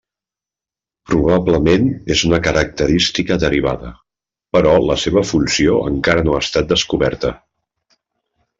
Probablement 1.09 1.85
és 2.15 2.23
una 2.29 2.39
característica 2.47 3.37
derivada, 3.43 3.91
però 4.57 4.73
la 4.87 4.97
seva 5.05 5.23
funció 5.33 5.77
encara 5.93 6.25
no 6.31 6.35
ha 6.35 6.41
estat 6.49 6.73
descoberta. 6.75 7.33